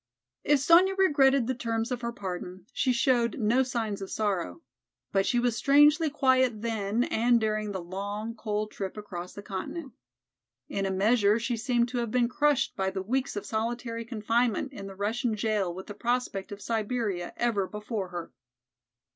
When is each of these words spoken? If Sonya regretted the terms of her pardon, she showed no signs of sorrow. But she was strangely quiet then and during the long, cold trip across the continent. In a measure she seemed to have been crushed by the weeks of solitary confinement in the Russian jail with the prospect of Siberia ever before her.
If 0.43 0.57
Sonya 0.61 0.95
regretted 0.95 1.45
the 1.45 1.53
terms 1.53 1.91
of 1.91 2.01
her 2.01 2.11
pardon, 2.11 2.65
she 2.73 2.91
showed 2.91 3.37
no 3.37 3.61
signs 3.61 4.01
of 4.01 4.09
sorrow. 4.09 4.63
But 5.11 5.27
she 5.27 5.37
was 5.37 5.55
strangely 5.55 6.09
quiet 6.09 6.63
then 6.63 7.03
and 7.03 7.39
during 7.39 7.71
the 7.71 7.83
long, 7.83 8.33
cold 8.33 8.71
trip 8.71 8.97
across 8.97 9.33
the 9.33 9.43
continent. 9.43 9.93
In 10.67 10.87
a 10.87 10.91
measure 10.91 11.37
she 11.37 11.55
seemed 11.55 11.87
to 11.89 11.99
have 11.99 12.09
been 12.09 12.27
crushed 12.29 12.75
by 12.75 12.89
the 12.89 13.03
weeks 13.03 13.35
of 13.35 13.45
solitary 13.45 14.03
confinement 14.03 14.73
in 14.73 14.87
the 14.87 14.95
Russian 14.95 15.35
jail 15.35 15.71
with 15.71 15.85
the 15.85 15.93
prospect 15.93 16.51
of 16.51 16.63
Siberia 16.63 17.31
ever 17.37 17.67
before 17.67 18.07
her. 18.07 18.31